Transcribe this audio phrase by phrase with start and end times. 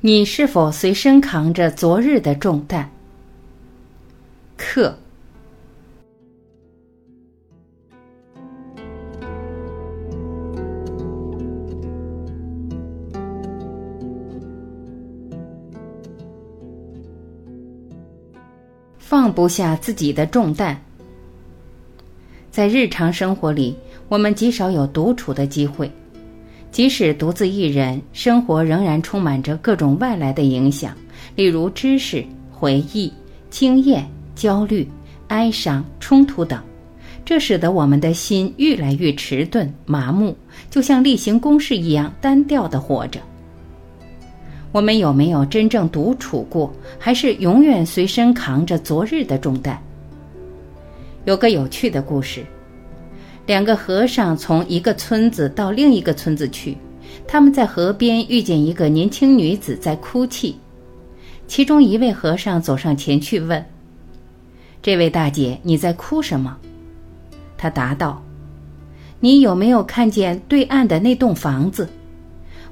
[0.00, 2.88] 你是否随身扛着昨日的重担？
[4.56, 4.96] 课。
[18.98, 20.80] 放不下自己的重担。
[22.52, 23.76] 在日常生活里，
[24.08, 25.90] 我们极少有独处的机会。
[26.70, 30.96] 即使独自一人，生活仍然充满着各种外来的影响，
[31.34, 33.12] 例如知识、回忆、
[33.50, 34.86] 经验、焦虑、
[35.28, 36.62] 哀伤、冲突等。
[37.24, 40.36] 这使得我们的心越来越迟钝、麻木，
[40.70, 43.20] 就像例行公事一样单调的活着。
[44.72, 46.72] 我们有没有真正独处过？
[46.98, 49.76] 还是永远随身扛着昨日的重担？
[51.24, 52.44] 有个有趣的故事：
[53.48, 56.76] 两个和尚从一个村子到另一个村子去，
[57.26, 60.54] 他们在河边遇见一个年轻女子在哭泣。
[61.46, 63.64] 其中一位和尚走上前去问
[64.82, 66.58] ：“这位大姐，你在哭什么？”
[67.56, 68.22] 她答道
[69.18, 71.88] ：“你有没有看见对岸的那栋房子？”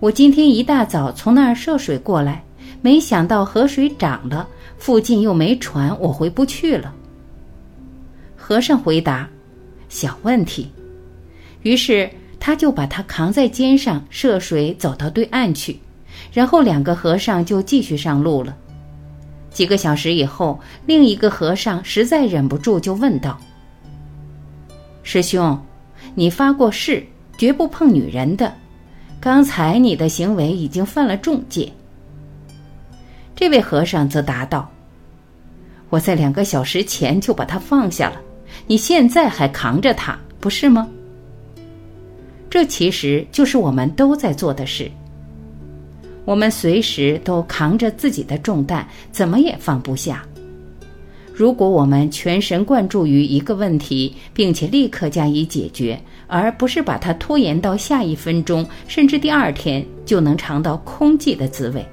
[0.00, 2.42] 我今天一大早从那儿涉水过来，
[2.80, 6.94] 没想到河水涨了，附近又没船，我回不去了。
[8.34, 9.28] 和尚回答
[9.92, 10.68] ：“小问题。”
[11.62, 15.78] 于是他就把他扛在肩上，涉水走到对岸去，
[16.32, 18.56] 然后两个和尚就继续上路了。
[19.50, 23.38] 几个小时以后，另一个和尚实在忍不住，就问道
[25.04, 25.56] ：“师兄，
[26.14, 27.06] 你发过誓，
[27.36, 28.52] 绝不碰女人的。”
[29.20, 31.72] 刚才你的行为已经犯了重戒。
[33.36, 34.68] 这位和尚则答道
[35.90, 38.20] ：“我在两个小时前就把他放下了，
[38.72, 40.88] 你现在还扛着它，不是吗？”
[42.48, 44.90] 这其实就是我们都在做的事。
[46.24, 50.24] 我们随时都扛着自己的重担，怎么也放不下。
[51.34, 61.84] 如果我们全神贯注于一个问题，并且立刻加以解决，而不是把它拖延到下一分钟，甚至第二天，就能尝到空寂的滋味。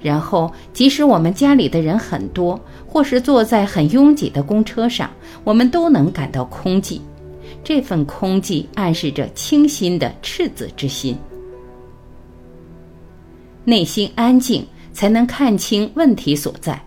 [0.00, 2.60] 然后，即使我们家里的人很多，
[2.94, 5.10] 或是坐在很拥挤的公车上，
[5.42, 7.00] 我们都能感到空寂。
[7.64, 11.18] 这份空寂暗示着清新的赤子之心。
[13.64, 16.80] 内心安静，才能看清问题所在。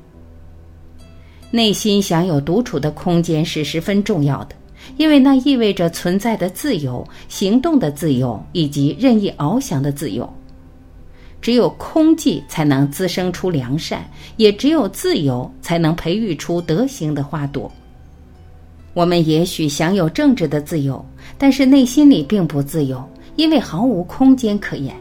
[1.51, 4.55] 内心享有独处的空间是十分重要的，
[4.95, 10.36] 因为那意味着存在的自由、行动的自由以及任意翱翔的自由。
[11.41, 17.71] 只有空寂才能滋生出良善，也只有自由才能培育出德行的花朵。
[18.93, 21.05] 我们也许享有政治的自由，
[21.37, 23.03] 但是内心里并不自由，
[23.35, 24.95] 因为毫无空间可言。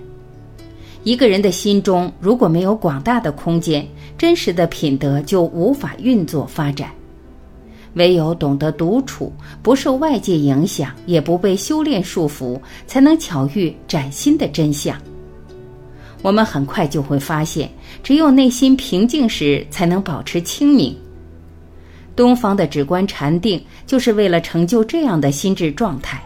[1.02, 3.86] 一个人的心中如果没有广大的空间，
[4.18, 6.90] 真实的品德就无法运作发展。
[7.94, 9.32] 唯有懂得独处，
[9.62, 15.00] 不受外界影响，也不被修炼束缚，才能巧遇崭新的真相。
[16.26, 17.70] 我们很快就会发现，
[18.02, 20.92] 只有内心平静时，才能保持清明。
[22.16, 26.20] 东方的止观禅定，就是为了成就这样的心智状态。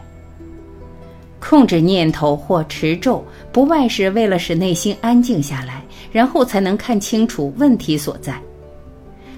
[1.39, 3.23] 控制念头或持咒，
[3.53, 8.41] 不外是为了使内心安静下来，然后才能看清楚问题所在。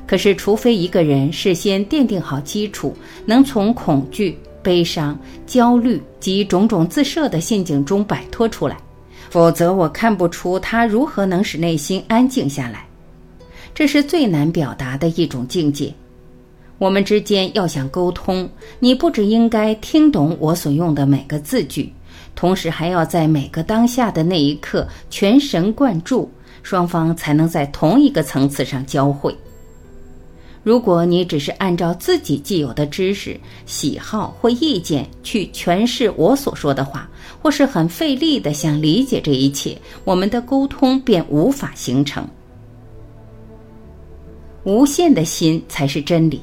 [0.06, 2.96] 可是，除非一个人事先奠定好基础，
[3.26, 8.76] 能从恐惧、悲伤、焦虑及种种自设的陷阱中摆脱出来，
[9.32, 12.84] 否则我看不出他如何能使内心安静下来。
[13.74, 15.90] 这是最难表达的一种境界。
[16.76, 18.46] 我们之间要想沟通，
[18.78, 21.90] 你不只应该听懂我所用的每个字句，
[22.34, 26.30] 同时还要在每个当下的那一刻全神贯注，
[26.62, 29.34] 双方才能在同一个层次上交汇。
[30.62, 37.08] 如果你只是按照自己既有的知识、喜好或意见去诠释我所说的话，
[37.42, 42.24] 或是很费力的想理解这一切，我们的沟通便无法形成。
[44.62, 46.40] 无限的心才是真理。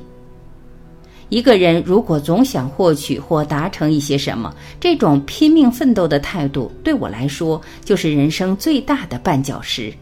[1.29, 9.93] 一个人如果总想获取或达成一些什么，这种拼命奋斗的态度，对我来说就是人生最大的绊脚石。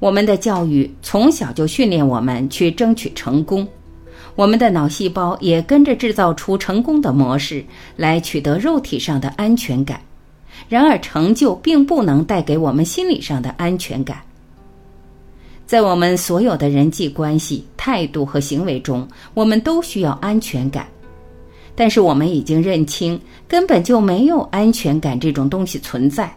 [0.00, 3.68] 我们的教育从小就训练我们去争取成功，
[4.40, 7.62] 我们的脑细胞也跟着制造出成功的模式
[7.94, 10.00] 来取得肉体上的安全感。
[10.66, 14.22] 然而，成就并不能带给我们心理上的安全感。
[15.66, 20.88] 在我们所有的人际关系、态度和行为中，我们都需要安全感。
[21.74, 26.34] 但是我们已经认清，根本就没有安全感这种东西存在。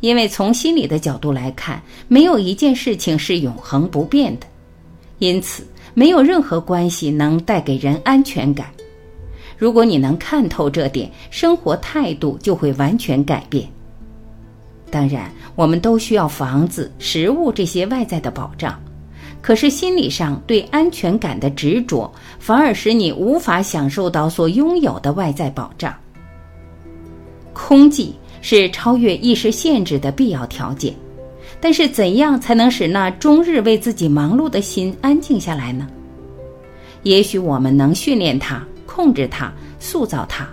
[0.00, 4.46] 因为从心理的角度来看，没有一件事情是永恒不变的，
[5.20, 8.66] 因此没有任何关系能带给人安全感。
[9.58, 13.68] 如果你能看透这点，生活态度就会完全改变。
[14.90, 18.78] 当然，我们都需要房子、食物这些外在的保障，
[19.40, 25.94] 可是心理上对安全感的执着，反而使你无法享受到所拥有的外在保障。
[27.52, 30.94] 空寂是超越意识限制的必要条件，
[31.62, 35.88] 但是怎样才能使那终日为自己忙碌的心安静下来呢？
[37.04, 38.62] 也许我们能训练它。
[38.84, 39.50] 控制它，
[39.80, 40.46] 塑造它，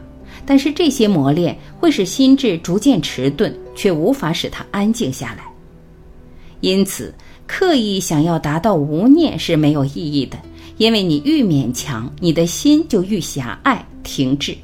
[0.45, 5.43] 但是这些磨练会使心智逐渐迟钝，却无法使它安静下来。
[6.61, 7.13] 因此，
[7.45, 10.37] 刻意想要达到无念是没有意义的，
[10.77, 14.55] 因为你愈勉强，你的心就愈狭隘、停滞。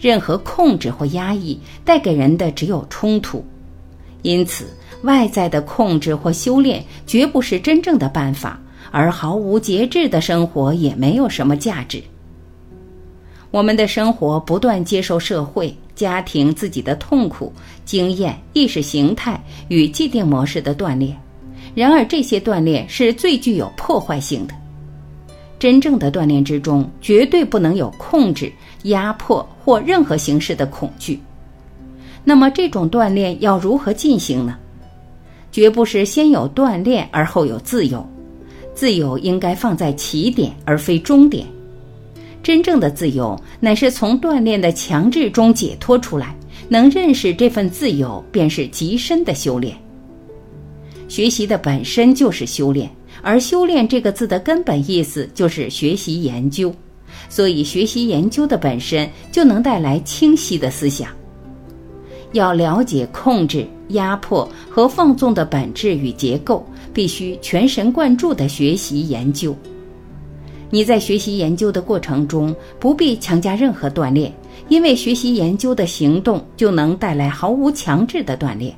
[0.00, 3.44] 任何控制或压抑带给人的只有冲突，
[4.22, 4.66] 因此
[5.02, 8.60] 外在的控制或修炼绝不是真正的办法，
[8.90, 12.02] 而毫无节制的生活也没有什么价值。
[13.50, 17.52] 我们的生活不断接受社会、家庭、自己的痛苦
[17.84, 19.38] 经验、意识形态
[19.68, 21.14] 与既定模式的锻炼，
[21.74, 24.54] 然而这些锻炼是最具有破坏性的。
[25.58, 28.50] 真正的锻炼之中，绝对不能有控制、
[28.84, 31.20] 压迫或任何形式的恐惧。
[32.24, 34.56] 那么，这种锻炼要如何进行呢？
[35.50, 38.08] 绝不是先有锻炼而后有自由，
[38.74, 41.46] 自由应该放在起点而非终点。
[42.42, 46.34] 真正的自由乃是从锻炼的强制中解脱出来，
[46.68, 49.76] 能认识这份自由便是极深的修炼。
[51.08, 52.90] 学习的本身就是修炼，
[53.20, 56.74] 而修炼这个字的根本意思就是学习研究，
[57.28, 61.10] 所以学习研究的本身就能带来清晰的思想。
[62.32, 69.54] 要了解控制、压迫和放纵的本质与结构，必须全神贯注地学习研究。
[70.70, 74.32] 你在学习研究的过程中不必强加任何锻炼，
[74.68, 78.74] 因为学习研究的行动就能带来毫无强制的锻炼。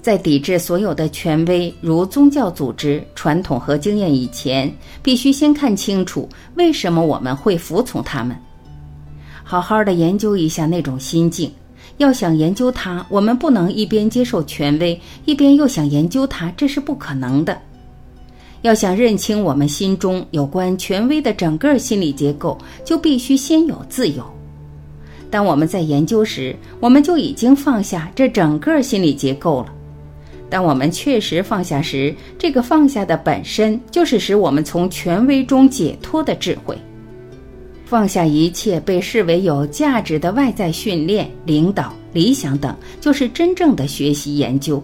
[0.00, 4.72] 在抵制所有的权威，如宗教组织、传统和经验以前，
[5.02, 8.36] 必须先看清楚为什么我们会服从他们。
[9.44, 11.50] 好好的研究一下那种心境。
[11.96, 17.58] 要想研究它，我们不能一边接受权威，一边又想研究它，这是不可能的。
[18.62, 24.22] 要想认清我们心中有关权威的整个心理结构，就必须先有自由。
[25.30, 29.72] 当我们在研究时，我们就已经放下这整个心理结构了。
[30.50, 36.76] 当我们确实放下时，这个放下的本身就是使我们从权威中解脱的智慧。
[37.88, 44.82] 放下一切被视为有价值的外在训练、领导、理想等，就是真正的学习研究。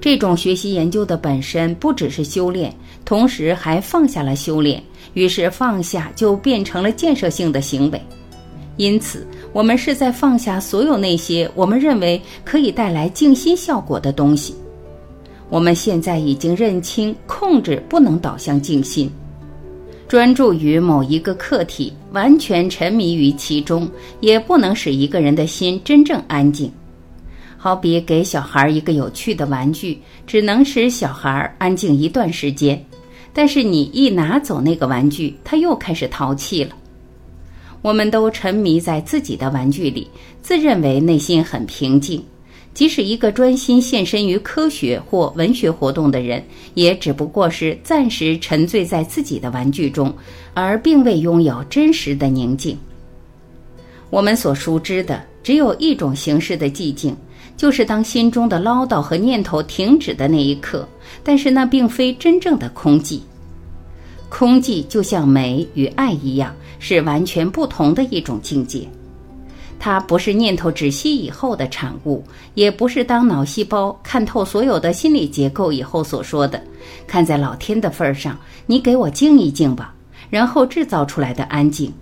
[0.00, 2.72] 这种学习研究的本身不只是修炼，
[3.04, 4.80] 同时还放下了修炼。
[5.14, 8.00] 于是放下就变成了建设性的行为。
[8.76, 14.54] 因此，我们是在放下所有那些我们认为可以带来静心效果的东西。
[15.50, 19.10] 我们现在已经认清，控制不能导向静心。
[20.06, 23.88] 专注于某一个课题，完全沉迷于其中，
[24.20, 26.70] 也不能使一个人的心真正安静。
[27.56, 32.84] 好比给小孩一个有趣的玩具，只能使小孩安静一段时间，
[33.32, 36.76] 但是你一拿走那个玩具，他又开始淘气了。
[37.80, 40.06] 我们都沉迷在自己的玩具里，
[40.42, 42.22] 自认为内心很平静。
[42.74, 50.12] 即使一个专心献身于科学或文学活动的人，也只不过是暂时沉醉在自己的玩具中，
[50.52, 52.76] 而并未拥有真实的宁静。
[54.10, 57.16] 我们所熟知的只有一种形式的寂静。
[57.56, 60.86] 就是当心中的唠叨和念头停止的那一刻，
[61.22, 63.20] 但是那并非真正的空寂。
[64.28, 68.80] 空寂就像美与爱一样，是完全不同的一种境界。
[69.78, 76.62] 它不是念头止息以后的产物，也不是当脑细胞看透所有的心理结构以后所说的
[77.06, 79.94] “看在老天的份上，你给我静一静吧”，
[80.30, 81.92] 然后制造出来的安静。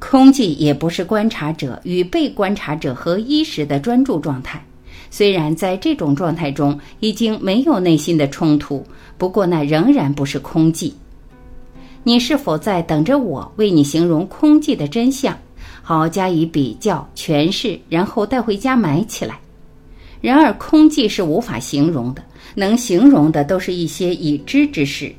[0.00, 4.62] 空寂也不是观察者与被观察者合一时的专注状态，
[5.10, 8.84] 虽然在这种状态中已经没有内心的冲突，
[9.16, 10.92] 不过那仍然不是空寂。
[12.02, 15.38] 你是否在等着我为你形容空寂的真相，
[15.86, 19.38] 好加以比较诠释，然后带回家埋起来？
[20.22, 22.22] 然而，空寂是无法形容的，
[22.54, 25.14] 能形容的都是一些已知之事。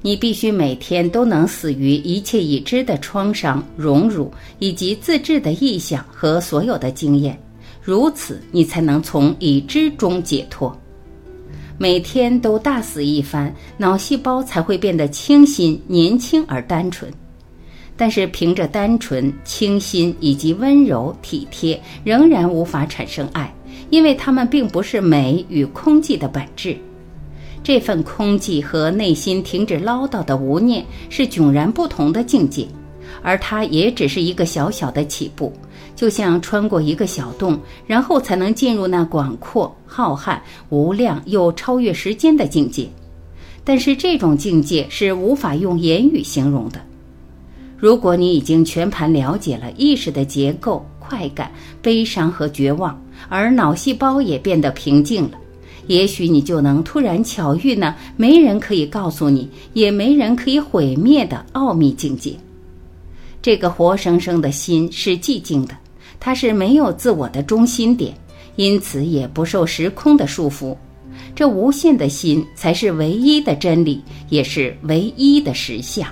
[0.00, 7.36] 你必须每天都能死于一切已知的创伤、荣辱以及自制的意向和所有的经验，
[7.82, 10.74] 如此你才能从已知中解脱。
[11.76, 17.12] 每天都大死一番，脑细胞才会变得清新、年轻而单纯。
[18.00, 23.54] 但是凭着单纯、清新以及温柔体贴，仍然无法产生爱，
[23.90, 26.74] 因为它们并不是美与空寂的本质。
[27.62, 32.66] 这份空寂和内心停止唠叨的无念是迥然不同的境界，
[33.22, 35.52] 而它也只是一个小小的起步。
[35.94, 40.38] 就像穿过一个小洞，然后才能进入那广阔、浩瀚、
[40.70, 42.88] 无量又超越时间的境界。
[43.62, 46.80] 但是这种境界是无法用言语形容的。
[47.80, 55.38] 如果你已经全盘了解了意识的结构、快感、悲伤和绝望，而脑细胞也变得平静了，
[55.86, 62.34] 也许你就能突然巧遇那没人可以告诉你，也没人可以毁灭的奥秘境界。
[63.40, 65.74] 这个活生生的心是寂静的。
[66.20, 68.12] 它是没有自我的中心点，
[68.56, 70.76] 因此也不受时空的束缚。
[71.34, 76.06] 这无限的心才是唯一的真理，也是唯一的实相。